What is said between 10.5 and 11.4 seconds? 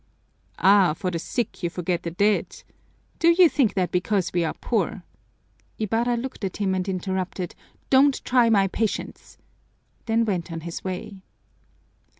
on his way.